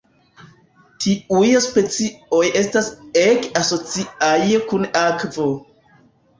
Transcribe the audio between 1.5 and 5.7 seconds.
specioj estas ege asociaj kun akvo.